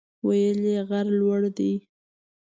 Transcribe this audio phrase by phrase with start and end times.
[0.27, 1.73] ویل یې غر لوړ دی.